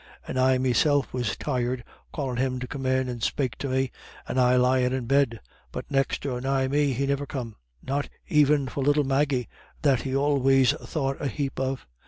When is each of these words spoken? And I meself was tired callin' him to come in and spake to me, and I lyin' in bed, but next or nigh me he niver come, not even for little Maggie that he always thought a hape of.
And 0.27 0.39
I 0.39 0.57
meself 0.57 1.13
was 1.13 1.37
tired 1.37 1.83
callin' 2.11 2.37
him 2.37 2.57
to 2.59 2.67
come 2.67 2.87
in 2.87 3.07
and 3.07 3.21
spake 3.21 3.55
to 3.59 3.67
me, 3.69 3.91
and 4.27 4.39
I 4.39 4.55
lyin' 4.57 4.93
in 4.93 5.05
bed, 5.05 5.39
but 5.71 5.91
next 5.91 6.25
or 6.25 6.41
nigh 6.41 6.67
me 6.67 6.91
he 6.93 7.05
niver 7.05 7.27
come, 7.27 7.55
not 7.83 8.09
even 8.27 8.67
for 8.67 8.83
little 8.83 9.03
Maggie 9.03 9.47
that 9.83 10.01
he 10.01 10.15
always 10.15 10.71
thought 10.71 11.21
a 11.21 11.27
hape 11.27 11.59
of. 11.59 11.85